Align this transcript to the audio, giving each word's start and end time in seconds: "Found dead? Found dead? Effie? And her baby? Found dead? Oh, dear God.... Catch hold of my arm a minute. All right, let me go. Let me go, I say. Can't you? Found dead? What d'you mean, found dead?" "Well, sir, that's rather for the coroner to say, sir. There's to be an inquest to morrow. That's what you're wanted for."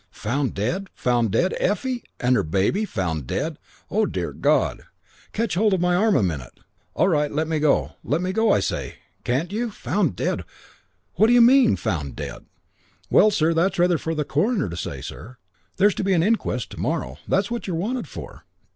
"Found 0.25 0.55
dead? 0.55 0.87
Found 0.95 1.29
dead? 1.29 1.53
Effie? 1.59 2.03
And 2.19 2.35
her 2.35 2.41
baby? 2.41 2.85
Found 2.85 3.27
dead? 3.27 3.59
Oh, 3.91 4.07
dear 4.07 4.33
God.... 4.33 4.85
Catch 5.31 5.53
hold 5.53 5.75
of 5.75 5.79
my 5.79 5.95
arm 5.95 6.15
a 6.15 6.23
minute. 6.23 6.59
All 6.95 7.07
right, 7.07 7.31
let 7.31 7.47
me 7.47 7.59
go. 7.59 7.91
Let 8.03 8.19
me 8.19 8.33
go, 8.33 8.51
I 8.51 8.61
say. 8.61 8.95
Can't 9.23 9.51
you? 9.51 9.69
Found 9.69 10.15
dead? 10.15 10.43
What 11.17 11.27
d'you 11.27 11.39
mean, 11.41 11.75
found 11.75 12.15
dead?" 12.15 12.45
"Well, 13.11 13.29
sir, 13.29 13.53
that's 13.53 13.77
rather 13.77 13.99
for 13.99 14.15
the 14.15 14.25
coroner 14.25 14.69
to 14.69 14.75
say, 14.75 15.01
sir. 15.01 15.37
There's 15.77 15.93
to 15.93 16.03
be 16.03 16.13
an 16.13 16.23
inquest 16.23 16.71
to 16.71 16.79
morrow. 16.79 17.19
That's 17.27 17.51
what 17.51 17.67
you're 17.67 17.75
wanted 17.75 18.07
for." 18.07 18.43